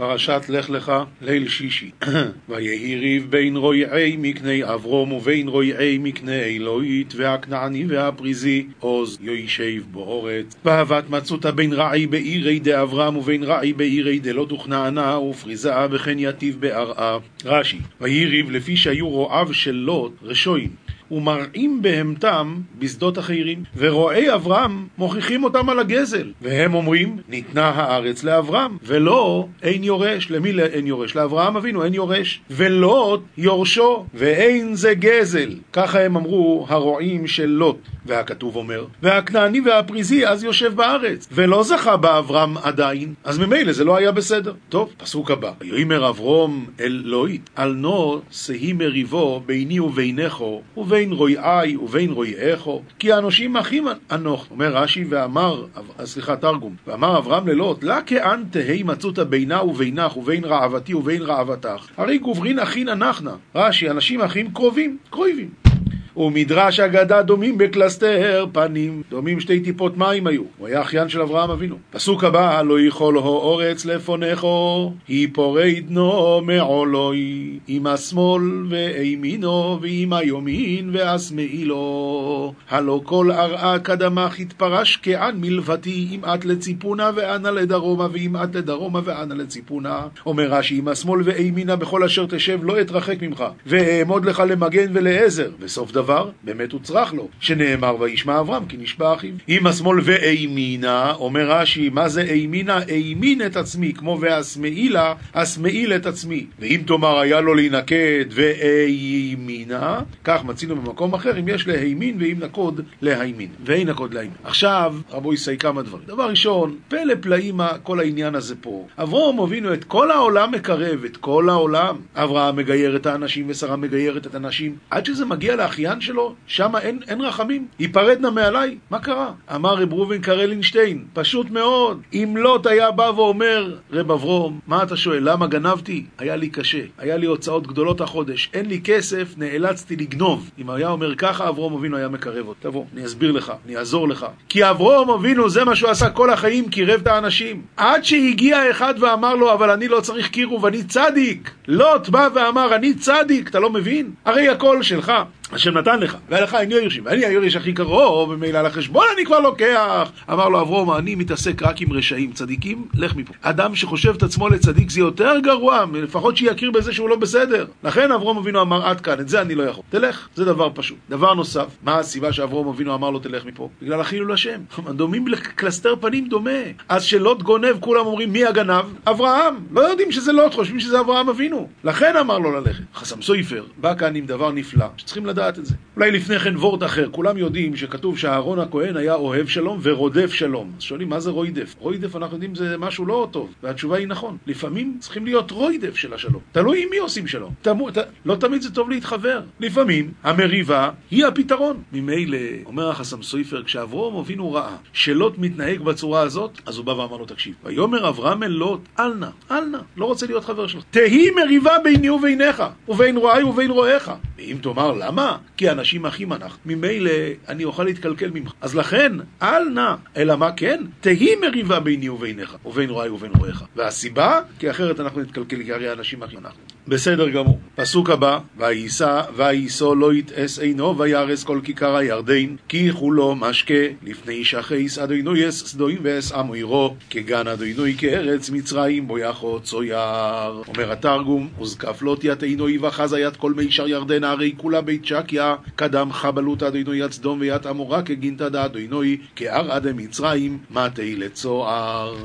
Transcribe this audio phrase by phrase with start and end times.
[0.00, 1.90] פרשת לך לך, ליל שישי.
[2.48, 10.54] ויהי ריב בין רועי מקנה אברום ובין רועי מקנה אלוהית, והכנעני והפריזי, עוז יוישב באורץ.
[10.64, 17.18] ואהבת מצותה בין רעי בעירי דאברהם ובין רעי בעירי דלא תוכנענה, ופריזה וכן יתיב בארעה.
[17.44, 20.70] רש"י, ויהי ריב לפי שהיו רועיו של לוט רשועים.
[21.10, 23.62] ומרעים בהמתם בשדות אחרים.
[23.76, 26.32] ורועי אברהם מוכיחים אותם על הגזל.
[26.42, 30.30] והם אומרים, ניתנה הארץ לאברהם, ולא אין יורש.
[30.30, 31.16] למי אין יורש?
[31.16, 32.40] לאברהם אבינו אין יורש.
[32.50, 35.54] ולוט יורשו, ואין זה גזל.
[35.72, 37.78] ככה הם אמרו הרועים של לוט.
[38.06, 43.96] והכתוב אומר, והכנעני והפריזי אז יושב בארץ, ולא זכה באברהם עדיין, אז ממילא זה לא
[43.96, 44.52] היה בסדר.
[44.68, 51.76] טוב, פסוק הבא, ויאמר אברום אל לוט, על נו שהי מריבו ביני ובינךו, ובין רועי
[51.76, 54.46] ובין רועיךו, כי האנושים אחים אנוך.
[54.50, 55.64] אומר רש"י ואמר,
[56.04, 61.86] סליחה, תרגום, ואמר אברהם ללוט, לה כאן תהי מצותא בינה ובינך ובין רעבתי ובין רעבתך,
[61.96, 63.34] הרי גוברין אחין אנחנה.
[63.54, 65.69] רש"י, אנשים אחים קרובים, קרובים.
[66.16, 71.50] ומדרש אגדה דומים בקלסתר פנים, דומים שתי טיפות מים היו, הוא היה אחיין של אברהם
[71.50, 71.76] אבינו.
[71.90, 80.90] פסוק הבא, לא יכול הו אורץ לפונכו, היפורי דנו מעולוי, עם השמאל ואימינו, ועם היומין
[80.92, 82.54] ואשמאילו.
[82.70, 89.00] הלא כל ארעה קדמך התפרש כען מלבתי, אם את לציפונה ואנה לדרומה, ואם את לדרומה
[89.04, 90.02] ואנה לציפונה.
[90.26, 95.50] אומר רש"י, עם השמאל ואימינה בכל אשר תשב לא אתרחק ממך, ואעמוד לך למגן ולעזר.
[95.60, 99.34] וסוף דבר באמת הוא צרח לו, שנאמר וישמע אברהם כי נשבע אחיו.
[99.48, 102.78] אם השמאל ואימינה, אומר רש"י, מה זה אימינה?
[102.88, 106.46] אימין את עצמי, כמו ואסמאילה, אסמאיל את עצמי.
[106.58, 112.80] ואם תאמר היה לו להינקד ואימינה, כך מצינו במקום אחר, אם יש להימין ואם נקוד
[113.02, 113.48] להימין.
[113.64, 114.36] ואין נקוד להימין.
[114.44, 116.06] עכשיו, רבו ישאי כמה דברים.
[116.06, 118.86] דבר ראשון, פלא פלאים כל העניין הזה פה.
[118.98, 121.96] אברהם הובינו את כל העולם מקרב, את כל העולם.
[122.14, 125.56] אברהם מגייר את האנשים ושרה מגיירת את הנשים, עד שזה מגיע
[125.90, 128.78] לאחיין שלו, שם אין, אין רחמים, ייפרדנה מעליי.
[128.90, 129.32] מה קרה?
[129.54, 132.00] אמר רב ראובן קרלינשטיין, פשוט מאוד.
[132.12, 136.06] אם לוט היה בא ואומר, רב אברום, מה אתה שואל, למה גנבתי?
[136.18, 140.50] היה לי קשה, היה לי הוצאות גדולות החודש, אין לי כסף, נאלצתי לגנוב.
[140.58, 142.60] אם היה אומר ככה, אברום אבינו היה מקרב אותו.
[142.60, 144.26] תבוא, אני אסביר לך, אני אעזור לך.
[144.48, 147.62] כי אברום אבינו, זה מה שהוא עשה כל החיים, קירב את האנשים.
[147.76, 151.50] עד שהגיע אחד ואמר לו, אבל אני לא צריך קירוב, אני צדיק.
[151.68, 154.10] לוט בא ואמר, אני צדיק, אתה לא מבין?
[154.24, 155.12] הרי הכל שלך.
[155.52, 159.24] השם נתן לך, והיה לך אין יורשים, ואני היורש הכי קרוב, ומילא על החשבון אני
[159.24, 160.10] כבר לוקח.
[160.32, 163.32] אמר לו אברום, אני מתעסק רק עם רשעים, צדיקים, לך מפה.
[163.42, 167.66] אדם שחושב את עצמו לצדיק זה יותר גרוע, לפחות שיכיר בזה שהוא לא בסדר.
[167.84, 169.84] לכן אברום אבינו אמר, עד כאן, את זה אני לא יכול.
[169.88, 170.98] תלך, זה דבר פשוט.
[171.10, 173.68] דבר נוסף, מה הסיבה שאברום אבינו אמר לו תלך מפה?
[173.82, 174.60] בגלל החילול השם.
[175.00, 176.50] דומים לקלסתר פנים דומה.
[176.88, 178.84] אז שלוט גונב, כולם אומרים, מי הגנב?
[179.06, 179.54] אברהם.
[179.70, 181.68] לא יודעים שזה לוט, חושבים שזה אברהם אבינו.
[181.84, 182.84] לכן אמר לו ללכת.
[182.94, 185.74] חסם סויפר בא כאן עם דבר נפלא, שצריכים לדעת לדעת את זה.
[185.96, 190.72] אולי לפני כן וורט אחר, כולם יודעים שכתוב שאהרון הכהן היה אוהב שלום ורודף שלום.
[190.76, 191.74] אז שואלים מה זה רוידף?
[191.78, 194.36] רוידף אנחנו יודעים זה משהו לא טוב, והתשובה היא נכון.
[194.46, 196.40] לפעמים צריכים להיות רוידף של השלום.
[196.52, 197.52] תלוי עם מי עושים שלום.
[197.62, 199.40] תמו, ת, לא תמיד זה טוב להתחבר.
[199.60, 201.82] לפעמים המריבה היא הפתרון.
[201.92, 207.16] ממילא, אומר החסם סויפר, כשאברום אבינו ראה שלוט מתנהג בצורה הזאת, אז הוא בא ואמר
[207.16, 207.54] לו תקשיב.
[207.64, 210.82] ויאמר אברהם אל לוט, אל נא, אל נא, לא רוצה להיות חבר שלך.
[210.90, 214.12] תהי מריבה ביני וביניך, ובין רועי ובין רועיך.
[214.38, 215.29] ואם תאמר למה?
[215.56, 216.58] כי אנשים אחים אנחנו.
[216.66, 217.10] ממילא
[217.48, 218.52] אני אוכל להתקלקל ממך.
[218.60, 220.82] אז לכן, אל נא, אלא מה כן?
[221.00, 223.64] תהי מריבה ביני וביניך, ובין רועי ובין רועיך.
[223.76, 224.40] והסיבה?
[224.58, 226.60] כי אחרת אנחנו נתקלקל, כי הרי אנשים אחים אנחנו.
[226.88, 227.58] בסדר גמור.
[227.74, 234.44] פסוק הבא, וייסע, וייסו לא יתעש עינו, וירס כל כיכר הירדן, כי כולו משקה, לפני
[234.44, 240.62] שחייס אדוני סדוים ואסעמו עירו, כגן אדוני כארץ מצרים, בו יחו צויר.
[240.68, 245.54] אומר התרגום, וזקף לא תיית עינוי וחזה יד כל מישר ירדן, הרי כולה בית שקיה,
[245.76, 252.16] קדם חבלות אדוני יד סדום ויד עמורה, כגינתא דאדוני, כערעא דמצרים, מטי לצוער.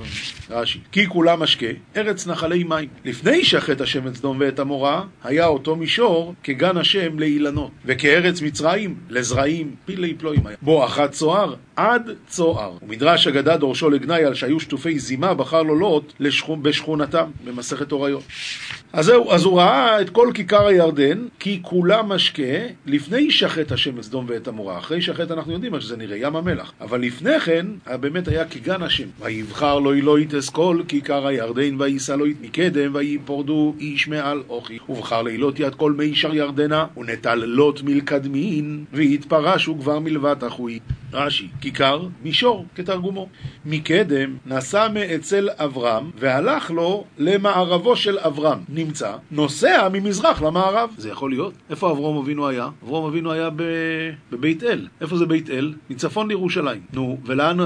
[0.50, 1.66] רש"י, כי כולה משקה,
[1.98, 2.90] ארץ נחלי מים.
[3.06, 8.96] לפני שחט השם את סדום ואת עמורה, היה אותו מישור כגן השם לאילנות, וכארץ מצרים
[9.10, 10.58] לזרעים, פילי פלואים היה.
[10.62, 12.72] בו אחת צוער עד צוער.
[12.82, 16.14] ומדרש אגדה דורשו לגנאי על שהיו שטופי זימה, בחר לו לוט
[16.62, 18.24] בשכונתם, במסכת הוריות.
[18.94, 22.44] אז זהו, אז הוא ראה את כל כיכר הירדן, כי כולה משקה,
[22.88, 24.78] לפני שחט השם את סדום ואת עמורה.
[24.78, 26.74] אחרי שחט אנחנו יודעים איך שזה נראה, ים המלח.
[26.82, 27.66] אבל לפני כן,
[28.00, 29.08] באמת היה כגן השם.
[29.20, 34.78] ויבחר לו אלוהית אסכול כיכר הירדן, ויישא לו מקדם, ויפורדו איש מעל אוכי.
[34.90, 40.80] ובחר לילות יד כל מישר ירדנה, ונטל לוט מלקדמין, והתפרשו כבר מלבט אחוי.
[41.14, 43.28] רש"י, כיכר, מישור, כתרגומו.
[43.66, 48.60] מקדם נסע מאצל אברהם והלך לו למערבו של אברהם.
[48.70, 50.90] נמצא, נוסע ממזרח למערב.
[50.98, 51.54] זה יכול להיות?
[51.70, 52.70] איפה אברהם אבינו היה?
[52.84, 53.50] אברהם אבינו היה.
[54.32, 54.88] בבית אל.
[55.02, 55.74] איפה זה בית אל?
[55.90, 56.82] מצפון לירושלים.
[56.94, 57.58] נו, ולאן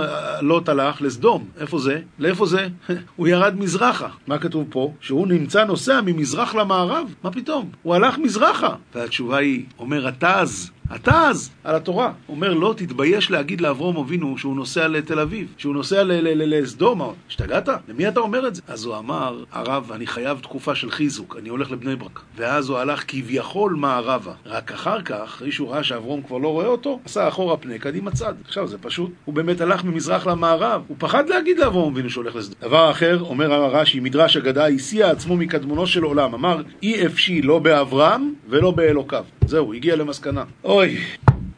[0.41, 1.01] לוט הלך?
[1.01, 1.45] לסדום.
[1.59, 2.01] איפה זה?
[2.19, 2.67] לאיפה זה?
[3.15, 4.07] הוא ירד מזרחה.
[4.27, 4.94] מה כתוב פה?
[5.01, 7.13] שהוא נמצא נוסע ממזרח למערב?
[7.23, 7.69] מה פתאום?
[7.83, 8.75] הוא הלך מזרחה.
[8.95, 12.12] והתשובה היא, אומר התז, אתה אז, על התורה.
[12.30, 17.13] אומר, לא תתבייש להגיד לאברום אבינו שהוא נוסע לתל אביב, שהוא נוסע לסדום.
[17.27, 17.69] השתגעת?
[17.88, 18.62] למי אתה אומר את זה?
[18.68, 22.21] אז הוא אמר, הרב, אני חייב תקופה של חיזוק, אני הולך לבני ברק.
[22.36, 24.33] ואז הוא הלך כביכול מערבה.
[24.45, 28.12] רק אחר כך, אחרי שהוא ראה שאברום כבר לא רואה אותו, עשה אחורה פנה, קדימה
[28.12, 28.33] צד.
[28.45, 30.81] עכשיו זה פשוט, הוא באמת הלך ממזרח למערב.
[30.88, 32.56] הוא פחד להגיד לאברום אבינו שהוא הולך לסדום.
[32.62, 36.33] דבר אחר, אומר הרש"י, מדרש אגדה, הסיע עצמו מקדמונו של עולם.
[36.33, 39.24] אמר, אי אפשי לא באברהם ולא באלוקיו.
[39.50, 40.44] זהו, הגיע למסקנה.
[40.63, 40.98] אוי,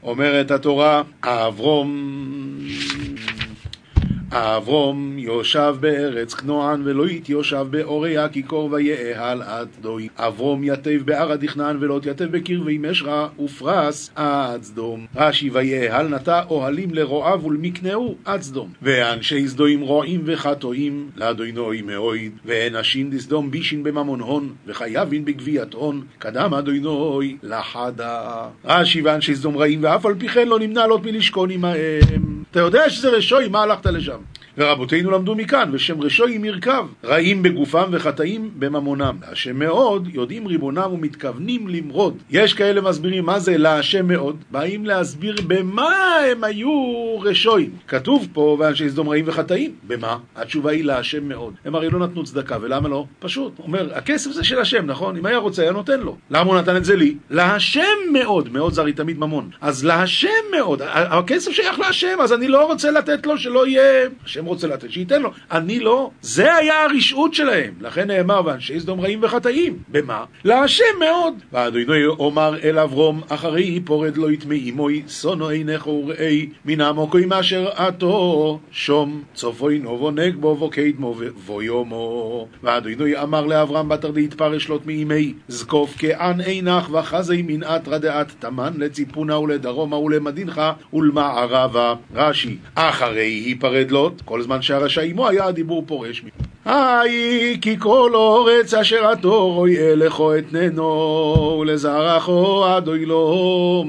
[0.03, 1.89] אומרת התורה, אברום
[4.33, 10.07] אברום יושב בארץ כנוען ולא יתיושב באוריה כיכור ויאהל עד דוי.
[10.17, 15.05] אברום יתב בער הדכנן ולא תיתב בקרבי משרה ופרס עד סדום.
[15.15, 18.69] רש"י ויאהל נטע אוהלים לרועב ולמקנהו עד סדום.
[18.81, 22.31] ואנשי סדוים רועים וחטואים לאדוינוי מאויד.
[22.45, 28.47] ואנשים דסדום בישין בממון הון וחייבין בגביית הון קדם אדוינוי לחדה.
[28.65, 32.40] רש"י ואנשי סדום רעים ואף על פי כן לא נמנע לוט מלשכון עמהם.
[32.51, 34.21] אתה יודע שזה רשוי, מה הלכת לשם?
[34.57, 39.15] ורבותינו למדו מכאן, ושם רשוי מרכב, רעים בגופם וחטאים בממונם.
[39.27, 42.17] השם מאוד, יודעים ריבונם ומתכוונים למרוד.
[42.29, 46.71] יש כאלה מסבירים מה זה להשם מאוד, באים להסביר במה הם היו
[47.21, 47.69] רשויים.
[47.87, 49.71] כתוב פה, ואנשי סדום רעים וחטאים.
[49.87, 50.17] במה?
[50.35, 51.53] התשובה היא להשם מאוד.
[51.65, 53.05] הם הרי לא נתנו צדקה, ולמה לא?
[53.19, 53.53] פשוט.
[53.57, 55.17] הוא אומר, הכסף זה של השם, נכון?
[55.17, 56.17] אם היה רוצה, היה נותן לו.
[56.31, 57.15] למה הוא נתן את זה לי?
[57.29, 57.81] להשם
[58.13, 58.49] מאוד.
[58.53, 59.49] מאוד זה הרי תמיד ממון.
[59.61, 60.81] אז להשם מאוד.
[60.93, 64.09] הכסף שייך להשם, אז אני לא רוצה לתת לו שלא יהיה...
[64.45, 65.31] רוצה לתת, שייתן לו.
[65.51, 66.11] אני לא.
[66.21, 67.73] זה היה הרשעות שלהם.
[67.81, 69.77] לכן נאמר, ואנשי סדום רעים וחטאים.
[69.87, 70.23] במה?
[70.43, 71.33] להשם מאוד.
[71.53, 77.69] ואדוני אומר אל אברום, אחרי פורד לא יטמאי מוי, שונו עינך וראי, מן עמוקוי מאשר
[77.75, 81.15] עתו, שום צופוי נובו נגבו וקדמו
[81.45, 82.47] ויומו.
[82.63, 88.73] ואדוני אמר לאברהם בתר דהתפרש לוט מימי, זקוף כען עינך וחזי מן אתרא דעת תמן
[88.77, 90.61] לציפונה ולדרומה ולמדינך
[90.93, 91.93] ולמערבה.
[92.15, 96.23] רש"י, אחרי היפרד לוט, כל זמן שהרשע עמו היה הדיבור פורש.
[96.65, 103.85] היי כי כל אורץ אשר התור אוי אלכו אתננו ולזרחו עד אוי לו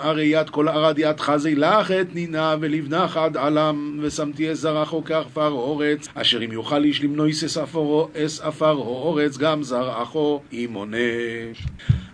[0.00, 5.50] הרי יד כל ערד יד חזי לך אתנינה ולבנך עד עלם ושמתי את זרחו כעפר
[5.50, 10.96] אורץ אשר אם יוכל איש למנויס אס עפר אורץ גם זרעכו ימונה.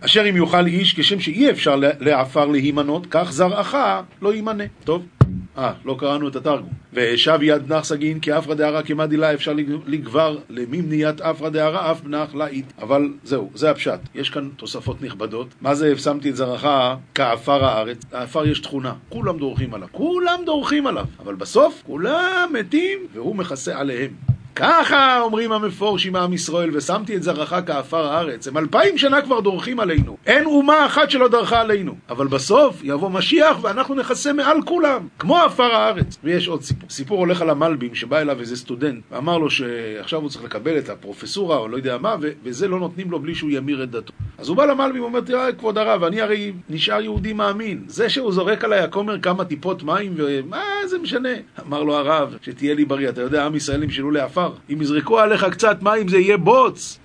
[0.00, 3.76] אשר אם יוכל איש כשם שאי אפשר לעפר להימנות כך זרעך
[4.22, 5.17] לא יימנה טוב
[5.58, 6.68] אה, לא קראנו את התרגום.
[6.92, 9.52] ושב יד נח סגין כי אפרא דהרה כמדילה אפשר
[9.86, 12.72] לגבר למימניית אפרא דהרה אף בנח לאית.
[12.82, 14.00] אבל זהו, זה הפשט.
[14.14, 15.48] יש כאן תוספות נכבדות.
[15.60, 16.66] מה זה הפסמתי את זרעך
[17.14, 17.98] כעפר הארץ?
[18.12, 18.92] לעפר יש תכונה.
[19.08, 19.88] כולם דורכים עליו.
[19.92, 21.06] כולם דורכים עליו.
[21.18, 24.27] אבל בסוף כולם מתים והוא מכסה עליהם.
[24.58, 28.48] ככה אומרים המפורשים מעם ישראל, ושמתי את זרעך כעפר הארץ.
[28.48, 30.16] הם אלפיים שנה כבר דורכים עלינו.
[30.26, 31.94] אין אומה אחת שלא דרכה עלינו.
[32.10, 36.18] אבל בסוף יבוא משיח ואנחנו נכסה מעל כולם, כמו עפר הארץ.
[36.24, 36.90] ויש עוד סיפור.
[36.90, 40.88] סיפור הולך על המלבים, שבא אליו איזה סטודנט, ואמר לו שעכשיו הוא צריך לקבל את
[40.88, 44.12] הפרופסורה, או לא יודע מה, וזה לא נותנים לו בלי שהוא ימיר את דתו.
[44.38, 47.84] אז הוא בא למלבים ואומר, תראה, כבוד הרב, אני הרי נשאר יהודי מאמין.
[47.86, 51.32] זה שהוא זורק עליי הכומר כמה טיפות מים, ומה זה משנה?
[51.66, 54.47] אמר לו הרב, שתהיה לי בריא, אתה יודע, עם ישראל נמשלו לעפר.
[54.72, 56.98] אם יזרקו עליך קצת מים זה יהיה בוץ.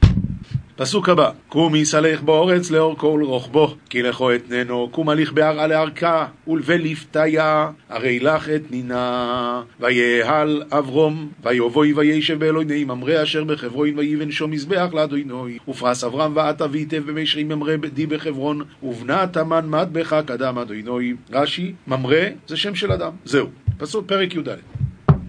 [0.76, 6.26] פסוק הבא, קום יסלך באורץ לאור כל רוחבו, כי לכו אתננו, קום הליך בהרעה לארכה,
[6.48, 9.62] ולפתיה, הרי לך אתנינה.
[9.80, 15.58] ויהל אברום, ויבואי וישב באלוהיני ממרא אשר בחברון, ויבן שום מזבח לאדוני.
[15.68, 21.14] ופרס אברהם ועתה ויטב במישרים ממרא די בחברון, ובנה תמן בך קדם אדוני.
[21.32, 23.12] רש"י, ממרא זה שם של אדם.
[23.26, 23.48] זהו,
[23.78, 24.83] פסוק פרק י"ד.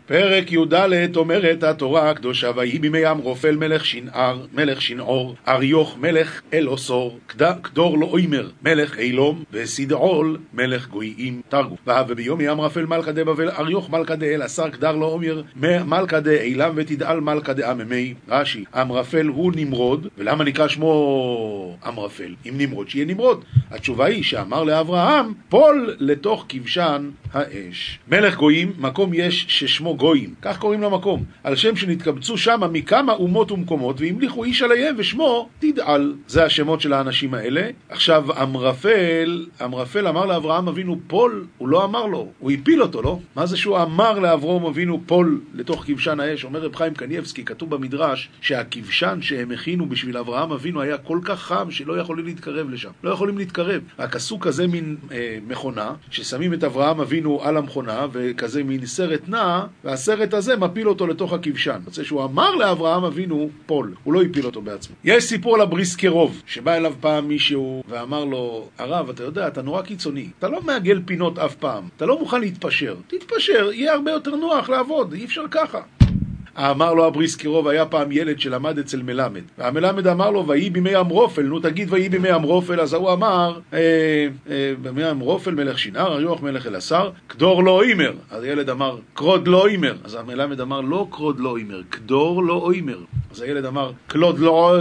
[0.06, 7.18] פרק י"ד אומרת התורה הקדושה ויהי בימי אמרופל מלך שנער, מלך שנעור, אריוך מלך אלעשור,
[7.62, 11.40] קדור לא אוימר מלך אילום, וסדעול מלך גויים.
[11.48, 11.76] תרגו.
[12.08, 15.42] וביומי אמרפל מלכה דבבל אריוך מלכה דאלעשר, קדר לא אומר
[15.86, 18.14] מלכה דאילם ותדעל מלכה דאממי.
[18.28, 22.34] רש"י, אמרפל הוא נמרוד, ולמה נקרא שמו אמרפל?
[22.48, 23.44] אם נמרוד שיהיה נמרוד.
[23.70, 27.98] התשובה היא שאמר לאברהם, פול לתוך כבשן האש.
[28.08, 33.52] מלך גויים, מקום יש ששמו גויים, כך קוראים למקום, על שם שנתקבצו שמה מכמה אומות
[33.52, 36.14] ומקומות, והמליכו איש עליהם ושמו תדעל.
[36.26, 37.70] זה השמות של האנשים האלה.
[37.88, 43.18] עכשיו, אמרפל, אמרפל אמר לאברהם אבינו פול, הוא לא אמר לו, הוא הפיל אותו, לא?
[43.36, 46.44] מה זה שהוא אמר לאברהם אבינו פול לתוך כבשן האש?
[46.44, 51.40] אומר רב חיים קנייבסקי, כתוב במדרש, שהכבשן שהם הכינו בשביל אברהם אבינו היה כל כך
[51.40, 52.90] חם שלא יכולים להתקרב לשם.
[53.04, 53.82] לא יכולים להתקרב.
[53.98, 59.28] רק עשו כזה מין אה, מכונה, ששמים את אברהם אבינו על המכונה, וכזה מין סרט
[59.28, 61.80] נע, והסרט הזה מפיל אותו לתוך הכבשן.
[61.86, 64.96] רוצה שהוא אמר לאברהם אבינו פול, הוא לא הפיל אותו בעצמו.
[65.04, 69.62] יש סיפור על הבריסקר רוב, שבא אליו פעם מישהו ואמר לו, הרב, אתה יודע, אתה
[69.62, 72.94] נורא קיצוני, אתה לא מעגל פינות אף פעם, אתה לא מוכן להתפשר.
[73.06, 75.80] תתפשר, יהיה הרבה יותר נוח לעבוד, אי אפשר ככה.
[76.58, 79.42] אמר לו הבריסקר רוב, היה פעם ילד שלמד אצל מלמד.
[79.58, 83.78] והמלמד אמר לו, ויהי בימי אמרפל, נו תגיד ויהי בימי אמרפל, אז ההוא אמר, אה,
[84.50, 88.12] אה, בימי אמרפל מלך שנער, אריוך מלך אלסר, כדרלעומר.
[88.30, 89.96] אז הילד אמר, כרדלעומר.
[90.04, 92.98] אז המלמד אמר, לא כרדלעומר, כדרלעומר.
[93.34, 94.78] אז הילד אמר, קלוד לא,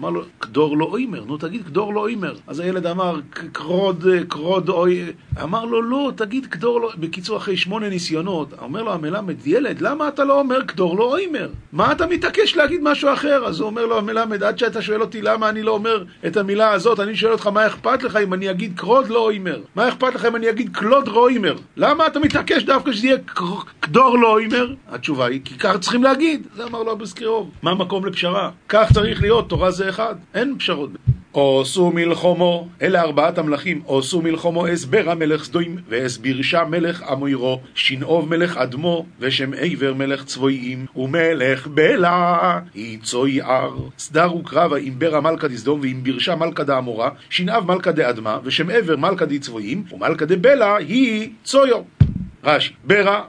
[0.00, 2.34] אמר לו, כדרלעומר, נו תגיד כדרלעומר.
[2.46, 3.20] אז הילד אמר,
[3.52, 5.04] קרוד, קרוד אוי,
[5.42, 10.08] אמר לו, לא, תגיד קדור לא, בקיצור, אחרי שמונה ניסיונות, אומר לו המלמד, ילד, למה
[10.08, 11.48] אתה לא אומר כדרלעומר?
[11.72, 13.44] מה אתה מתעקש להגיד משהו אחר?
[13.46, 16.72] אז הוא אומר לו המלמד, עד שאתה שואל אותי למה אני לא אומר את המילה
[16.72, 19.60] הזאת, אני שואל אותך מה אכפת לך אם אני אגיד כרדלעומר?
[19.74, 21.56] מה אכפת לך אם אני אגיד קלוד לא אימר?
[21.76, 23.18] למה אתה מתעקש דווקא שזה יהיה
[23.80, 24.74] קדור לא אימר?
[24.88, 26.46] התשובה היא, כי כך צריכים להגיד.
[26.56, 27.50] זה אמר לו אבוסקירוב.
[27.62, 28.50] מה המקום לפשרה?
[28.68, 30.14] כך צריך להיות, תורה זה אחד.
[30.34, 30.90] אין פשרות.
[31.34, 38.56] עשו מלחומו, אלה ארבעת המלכים, עשו מלחומו אסבר המלך סדוים, ואסבירשה מלך אמוירו, שנאוב מלך
[38.56, 43.76] אדמו, ושם עבר מלך צבויים, ומלך בלה, יצוי ער.
[43.98, 48.96] סדר וקרבה עם ברה מלכה דסדום, ועם בירשה מלכה דאמורה, שנאב מלכה דאדמה, ושם עבר
[48.96, 51.82] מלכה דצבויים, ומלכה דבלה היא צויו.
[52.48, 53.22] רש"י, ברע,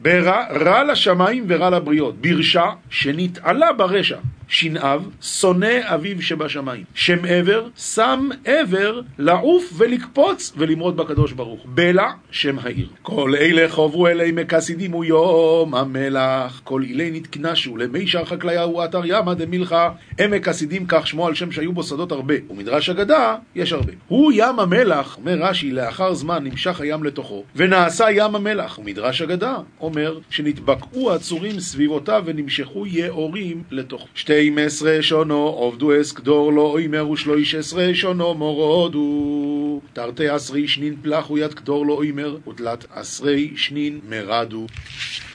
[0.00, 4.18] ברע, רע לשמיים ורע לבריות, בירשה שנתעלה ברשע,
[4.50, 6.84] שנאב, שונא אביו שבשמיים.
[6.94, 11.60] שם עבר, שם עבר לעוף ולקפוץ ולמרוד בקדוש ברוך.
[11.64, 12.88] בלע, שם העיר.
[13.02, 16.60] כל אלה חברו אלי מקסידים הוא יום המלח.
[16.64, 19.90] כל אילי נתקנשו למישר חקלאי אתר ימה דמילכה.
[20.20, 22.34] עמק הסידים כך שמו על שם שהיו בו שדות הרבה.
[22.50, 23.92] ומדרש אגדה, יש הרבה.
[24.08, 28.78] הוא ים המלח, אומר רש"י, לאחר זמן נמשך הים לתוכו, ונעשה ים המלח.
[28.78, 34.06] ומדרש אגדה אומר שנתבקעו הצורים סביבותיו ונמשכו יאורים לתוכו.
[34.14, 40.96] שתי שתים עשרה שונו עובדו אסקדור לא אימר ושלוש עשרה שונו מורודו תרתי עשרי שנין
[41.02, 44.66] פלחו יד קדור לא אימר ותלת עשרי שנין מרדו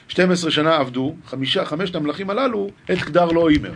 [0.08, 3.72] 12 שנה עבדו, חמישה, חמשת המלכים הללו, את קדר לא אימר.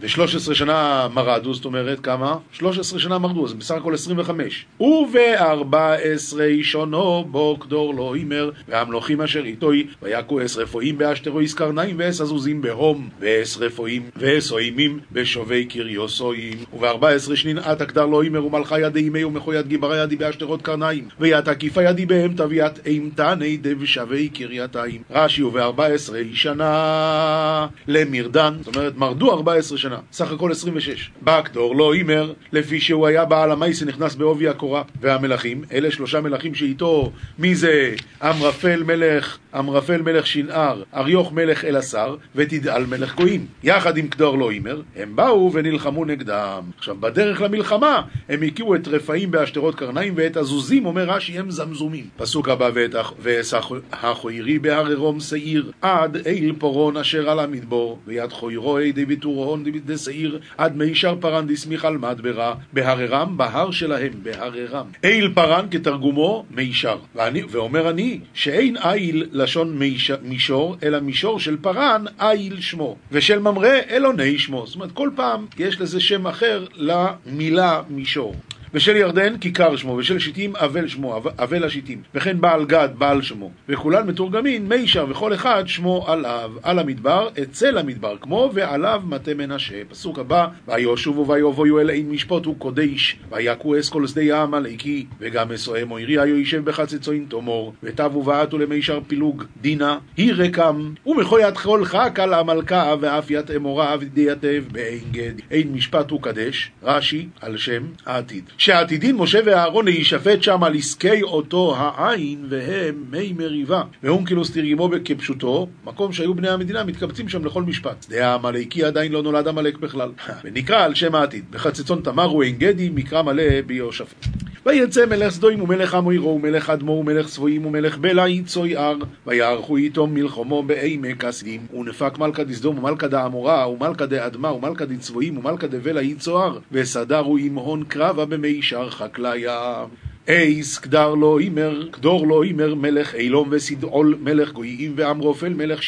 [0.00, 2.36] ו-13 שנה מרדו, זאת אומרת כמה?
[2.52, 4.66] 13 שנה מרדו, אז בסך הכל 25.
[4.80, 12.20] וב-14 שונו בו קדור לא הימר, והמלוכים אשר איתוי, ויכו אס רפואים באשתרויס קרניים ואס
[12.20, 16.58] עזוזים בהום, ואס רפואים ואס אוימים בשובי קריוסויים.
[16.74, 21.48] וב-14 שנין עת הקדר לא הימר ומלכה ידי ימי ומחוית גיברה ידי באשתרות קרניים, ויד
[21.48, 25.02] עקיפה ידי בהם תביעת אימתני דב שווי קרייתיים.
[25.10, 29.85] רש"י וב-14 שנה למרדן, זאת אומרת מרדו 14 שנה.
[29.86, 31.10] שנה, סך הכל 26.
[31.22, 34.82] בקדור לא הימר, לפי שהוא היה בעל המייסה נכנס בעובי הקורה.
[35.00, 42.16] והמלכים, אלה שלושה מלכים שאיתו, מי זה אמרפל מלך, אמרפל מלך שנער, אריוך מלך אלעשר,
[42.34, 43.46] ותדעל מלך גויים.
[43.62, 46.62] יחד עם קדור לא הימר, הם באו ונלחמו נגדם.
[46.78, 52.04] עכשיו, בדרך למלחמה, הם הכירו את רפאים באשתרות קרניים, ואת הזוזים, אומר רש"י, הם זמזומים.
[52.16, 53.54] פסוק הבא, ואת
[53.92, 60.38] החוירי בהר ערום שעיר, עד איל פורון אשר על המדבור, ויד חוירו די ביטורון דשעיר
[60.58, 64.86] עד מישר פרן דסמיך על מדברה, בהררם, בהר שלהם, בהררם.
[65.04, 66.98] איל פרן כתרגומו מישר.
[67.14, 72.96] ואני, ואומר אני, שאין איל לשון מיש, מישור, אלא מישור של פרן, איל שמו.
[73.12, 74.66] ושל ממרא, אלוני שמו.
[74.66, 78.34] זאת אומרת, כל פעם יש לזה שם אחר למילה מישור.
[78.74, 83.50] ושל ירדן כיכר שמו, ושל שיטים אבל שמו, אבל השיטים, וכן בעל גד בעל שמו,
[83.68, 89.84] וכולן מתורגמין מישר וכל אחד שמו עליו, על המדבר, אצל המדבר, כמו ועליו מטה מנשה.
[89.88, 95.90] פסוק הבא, ויושובו ויבואו אל עין משפוט וקודש, ויכו אס כל שדה העמלקי, וגם אסוהם
[95.90, 102.18] אוירי היו יישב בחצצוין תאמור, ותבו ועטו למישר פילוג דינה, היא רקם, ומחוית כל חק
[102.22, 108.44] על המלכה, ואף ית אמורה ודייתב בעין גד, עין משפט וקדש, רש"י, על שם העתיד.
[108.58, 113.82] שעתידין משה ואהרון להישפט שם על עסקי אותו העין והם מי מריבה.
[114.02, 118.02] והונקילוס תרגמו כפשוטו, מקום שהיו בני המדינה מתקבצים שם לכל משפט.
[118.02, 120.10] שדה העמלקי עדיין לא נולד עמלק בכלל.
[120.44, 121.44] ונקרא על שם העתיד.
[121.50, 124.45] בחצצון תמר הוא עין גדי, מקרא מלא ביהושפט.
[124.66, 128.96] ויצא מלך סדוים ומלך עמוירו ומלך אדמו ומלך צבועים ומלך בלע יצוי הר
[129.26, 135.66] ויערכו איתו מלחמו בעמק הסדים ונפק מלכה דסדום ומלכה דעמורה ומלכה דאדמה ומלכה דצבועים ומלכה
[135.66, 139.84] דבלע יצוהר וסדרו עם הון קרבה במישר חקליה
[140.28, 145.80] אייס קדר לא הימר, קדור לא הימר, מלך אילום וסדעול, מלך גויים ועמרופל, מלך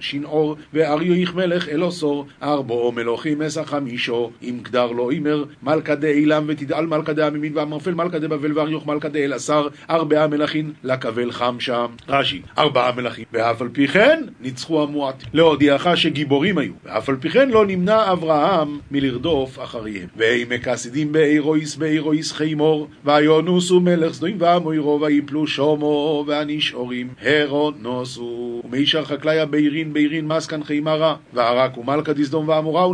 [0.00, 6.86] שנעור, ואריוך מלך אלוסור, ארבעו מלוכים מסע חמישו, אם קדר לא הימר, מלכה דאילם ותדעל
[6.86, 11.86] מלכה דעמימין ועמרופל, מלכה דבבל ואריוך מלכה דאלעשר, ארבעה מלכים לקבל חם שם.
[12.08, 15.24] רש"י, ארבעה מלכים, ואף על פי כן ניצחו המועט.
[15.32, 20.08] להודיעך שגיבורים היו, ואף על פי כן לא נמנע אברהם מלרדוף אחריהם.
[20.16, 29.46] ועמק הסידים באירויס באירויס חימור, ויונוסו מלך סדוים ועמוירו ויפלו שומו והנשאורים הרונוסו ומישר חקלאי
[29.46, 32.88] בירין בירין מסקן חימרה וערק ומלכה דסדום ועמורה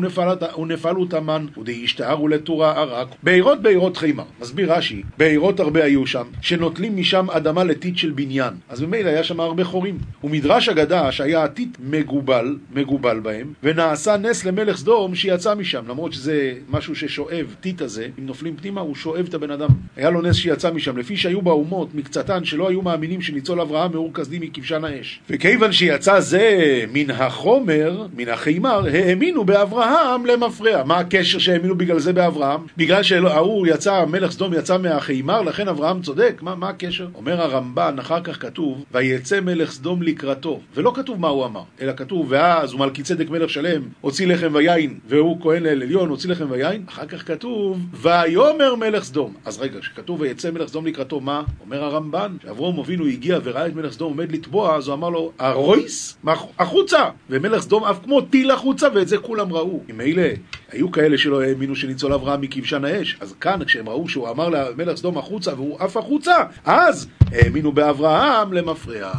[0.59, 6.97] ונפלו תמן ודהשתערו לתורה ערק בעירות בעירות חימר מסביר רש"י בעירות הרבה היו שם שנוטלים
[6.97, 8.54] משם אדמה לטיט של בניין.
[8.68, 9.99] אז ממילא היה שם הרבה חורים.
[10.25, 15.82] ומדרש אגדה שהיה הטיט מגובל מגובל בהם ונעשה נס למלך סדום שיצא משם.
[15.88, 19.68] למרות שזה משהו ששואב טיט הזה אם נופלים פנימה הוא שואב את הבן אדם.
[19.97, 23.92] היה לו נס שיצא משם משם, לפי שהיו באומות מקצתן שלא היו מאמינים שניצול אברהם
[23.92, 25.20] מאור כסדים מכבשן האש.
[25.30, 30.84] וכיוון שיצא זה מן החומר, מן החימר, האמינו באברהם למפרע.
[30.84, 32.60] מה הקשר שהאמינו בגלל זה באברהם?
[32.76, 36.38] בגלל שההוא יצא, מלך סדום יצא מהחימר, לכן אברהם צודק?
[36.42, 37.06] מה, מה הקשר?
[37.14, 40.60] אומר הרמב"ן, אחר כך כתוב, ויצא מלך סדום לקראתו.
[40.75, 44.50] ולא כתוב מה הוא אמר, אלא כתוב, ואז הוא מלכי צדק מלך שלם, הוציא לחם
[44.54, 46.82] ויין, והוא כהן לאל עליון, הוציא לחם ויין.
[46.88, 49.34] אחר כך כתוב, ויאמר מלך סדום.
[49.44, 51.42] אז רגע, כשכתוב ויצא מלך סדום לקראתו, מה?
[51.60, 55.32] אומר הרמב"ן, שאברום אבינו הגיע וראה את מלך סדום עומד לתבוע, אז הוא אמר לו,
[55.38, 56.18] הרויס?
[56.58, 57.04] החוצה!
[57.30, 59.80] ומלך סדום עף כמו טיל החוצה, ואת זה כולם ראו.
[60.00, 60.30] אלה
[60.72, 64.96] היו כאלה שלא האמינו שניצול אברהם מכבשן האש, אז כאן כשהם ראו שהוא אמר למלך
[64.96, 66.34] סדום החוצה והוא עף החוצה,
[66.64, 69.12] אז האמינו באברהם למפרע.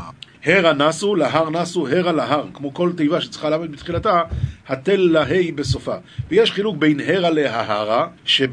[0.46, 4.22] הרה נסו, להר נסו, הרה להר, כמו כל תיבה שצריכה לעמוד בתחילתה,
[4.68, 5.96] התל להי בסופה.
[6.30, 8.50] ויש חילוק בין הרה לההרה, שב...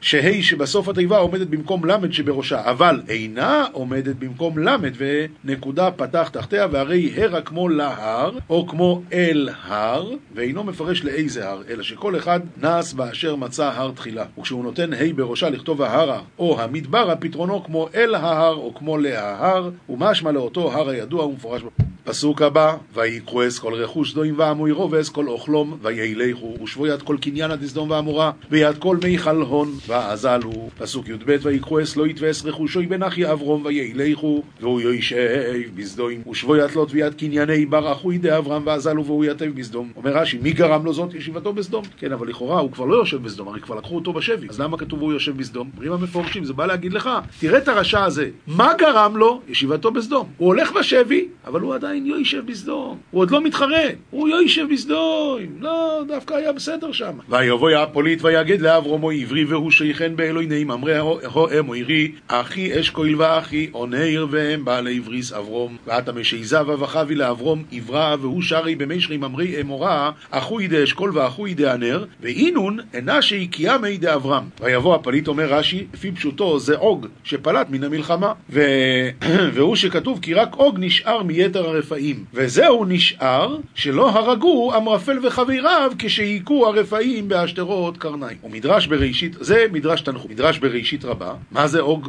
[0.00, 6.66] שהי שבסוף התיבה עומדת במקום למד שבראשה, אבל אינה עומדת במקום למד ונקודה פתח תחתיה,
[6.70, 12.40] והרי הרה כמו להר, או כמו אל הר, ואינו מפרש לאיזה הר, אלא שכל אחד
[12.62, 14.24] נס באשר מצא הר תחילה.
[14.38, 19.70] וכשהוא נותן ה' בראשה לכתוב ההרה או המדברה, פתרונו כמו אל ההר או כמו לההר,
[19.88, 21.72] ומשמע לאותו הר campanha do A1 Vosma
[22.04, 27.16] פסוק הבא, ויקחו אס כל רכוש סדוים ועמוירו ואס כל אוכלום, וילכו ושבו יד כל
[27.20, 30.68] קניין עד סדום ועמורה, ויד כל מיכל הון, ואזלו.
[30.78, 36.56] פסוק י"ב, ויקחו אס לא יתבאס רכושו בן אחי אברום, וילכו, והוא יושב בסדוים, ושבו
[36.56, 39.92] יד לוט ויד קנייני בר אחוי דה אברהם, ואזלו והוא יתב בסדום.
[39.96, 41.14] אומר רש"י, מי גרם לו זאת?
[41.14, 41.84] ישיבתו בסדום.
[41.98, 44.46] כן, אבל לכאורה הוא כבר לא יושב בסדום, הרי כבר לקחו אותו בשבי.
[44.48, 45.70] אז למה כתוב הוא יושב בסדום?
[45.74, 49.40] אומרים המפורשים, זה בא להגיד לך, תראה את הרשע הזה, מה גרם לו?
[49.48, 50.26] ישיבתו בסדום.
[50.36, 52.98] הוא הולך בשבי, אבל הוא עדיין עדיין יוישב בסדום.
[53.10, 55.38] הוא עוד לא מתחרה, הוא יוישב בסדום.
[55.60, 57.18] לא, דווקא היה בסדר שם.
[57.28, 60.94] ויבוא יפוליט ויגד לאברום עברי והוא שייכן באלוהינים אמרי
[61.34, 65.76] ההם עירי אחי אשכויל ואחי עונר והם בעלי עבריס אברום.
[65.86, 72.78] ואתה משייזב וחבי לאברום עברה והוא שרי במישרים אמרי אמורה אחוי דאשכול ואחוי דאנר ואינון
[72.94, 74.44] אינה שהקיאמי דאברהם.
[74.60, 78.32] ויבוא הפליט אומר רש"י לפי פשוטו זה עוג שפלט מן המלחמה.
[79.54, 82.24] והוא שכתוב כי רק עוג נשאר מיתר הרפאים הרפאים.
[82.34, 88.36] וזהו נשאר שלא הרגו אמרפל וחבריו כשהיכו הרפאים בהשטרות קרניים.
[88.44, 92.08] ומדרש בראשית, זה מדרש תנחום, מדרש בראשית רבה, מה זה עוג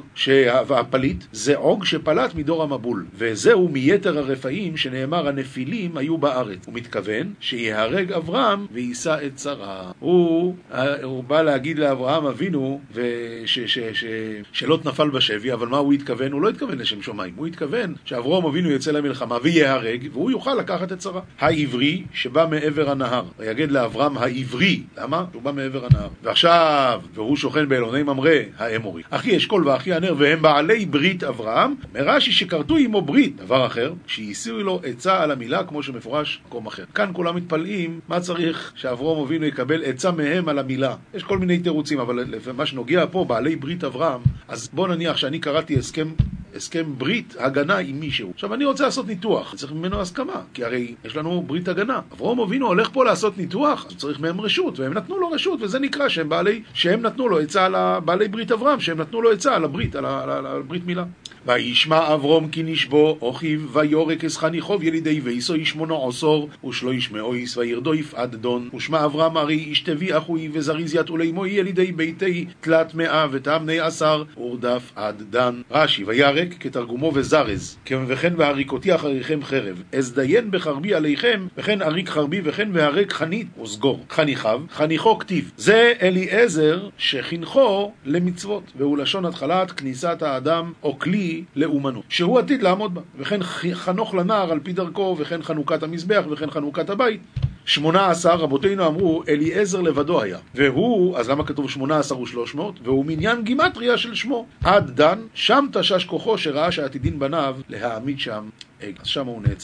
[0.67, 1.23] והפליט?
[1.31, 3.05] זה עוג שפלט מדור המבול.
[3.17, 6.59] וזהו מיתר הרפאים שנאמר הנפילים היו בארץ.
[6.65, 9.91] הוא מתכוון שיהרג אברהם ויישא את שרה.
[9.99, 10.55] הוא,
[11.03, 14.05] הוא בא להגיד לאברהם אבינו וש, ש, ש,
[14.51, 16.31] שלוט נפל בשבי, אבל מה הוא התכוון?
[16.31, 20.53] הוא לא התכוון לשם שמיים, הוא התכוון שאברהם אבינו יצא למלחמה ויהיה ייהרג, והוא יוכל
[20.53, 21.21] לקחת את שרה.
[21.39, 23.23] העברי שבא מעבר הנהר.
[23.39, 24.83] ויגד לאברהם העברי.
[24.97, 25.25] למה?
[25.33, 26.07] הוא בא מעבר הנהר.
[26.23, 29.03] ועכשיו, והוא שוכן באלוני ממרא, האמורי.
[29.09, 31.75] אחי אשכול ואחי הנר, והם בעלי ברית אברהם.
[31.93, 33.35] מרש"י שכרתו עמו ברית.
[33.35, 36.83] דבר אחר, שהסירו לו עצה על המילה, כמו שמפורש במקום אחר.
[36.93, 40.95] כאן כולם מתפלאים, מה צריך שאברום אבינו יקבל עצה מהם על המילה.
[41.13, 42.23] יש כל מיני תירוצים, אבל
[42.57, 46.07] מה שנוגע פה, בעלי ברית אברהם, אז בוא נניח שאני קראתי הסכם
[46.55, 48.31] הסכם ברית הגנה עם מישהו.
[48.33, 51.99] עכשיו אני רוצה לעשות ניתוח, צריך ממנו הסכמה, כי הרי יש לנו ברית הגנה.
[52.13, 55.79] אברהם אבינו הולך פה לעשות ניתוח, אז צריך מהם רשות, והם נתנו לו רשות, וזה
[55.79, 59.55] נקרא שהם בעלי, שהם נתנו לו עצה על בעלי ברית אברהם, שהם נתנו לו עצה
[59.55, 61.03] על הברית, על, על, על, על ברית מילה.
[61.45, 67.95] וישמע אברום כי נשבו, אוכיו, ויורק אס חניכוב ילידי ויסו ישמונו עשור, ושלו ישמעויס, וירדו
[67.95, 73.79] יפעד דון, ושמע אברהם ארי ישתבי אחוי, וזריז יתולי מוי ילידי ביתי, תלת מאה ותמני
[73.79, 75.61] עשר, ורדף עד דן.
[75.71, 77.77] רש"י, וירק כתרגומו וזרז,
[78.07, 84.05] וכן והריקותי אחריכם חרב, אזדיין בחרבי עליכם, וכן אריק חרבי, וכן והרק חנית וסגור.
[84.09, 85.51] חניכיו, חניכו כתיב.
[85.57, 92.93] זה אליעזר שחינכו למצוות, והוא לשון התחלת כניסת האדם או כלי לאומנות, שהוא עתיד לעמוד
[92.93, 93.39] בה, וכן
[93.73, 97.21] חנוך לנער על פי דרכו, וכן חנוכת המזבח, וכן חנוכת הבית.
[97.65, 100.37] שמונה עשר, רבותינו אמרו, אליעזר לבדו היה.
[100.55, 102.79] והוא, אז למה כתוב שמונה עשר ושלוש מאות?
[102.83, 104.45] והוא מניין גימטריה של שמו.
[104.63, 108.49] עד דן, שם תשש כוחו שראה שעתידין בניו להעמיד שם
[108.81, 108.93] עגל.
[109.01, 109.55] אז שם הוא נעצר.